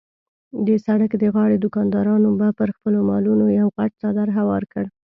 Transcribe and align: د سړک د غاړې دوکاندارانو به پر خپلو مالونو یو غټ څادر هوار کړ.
د 0.65 0.67
سړک 0.85 1.11
د 1.23 1.23
غاړې 1.35 1.57
دوکاندارانو 1.59 2.29
به 2.39 2.47
پر 2.59 2.69
خپلو 2.75 2.99
مالونو 3.09 3.45
یو 3.59 3.67
غټ 3.77 3.91
څادر 4.01 4.27
هوار 4.37 4.63
کړ. 4.73 4.85